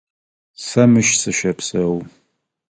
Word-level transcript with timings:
Сэ 0.65 0.83
мыщ 0.91 1.09
сыщэпсэу. 1.21 1.95